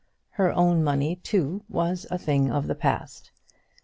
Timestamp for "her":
0.31-0.51